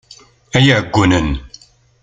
Ay 0.57 0.65
iɛeggunen! 0.69 1.29